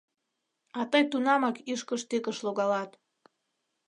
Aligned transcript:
А 0.79 0.81
тый 0.91 1.03
тунамак 1.11 1.57
ӱшкыж 1.71 2.01
тӱкыш 2.09 2.37
логалат! 2.45 2.91